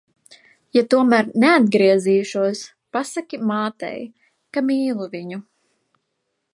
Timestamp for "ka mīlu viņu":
4.57-5.43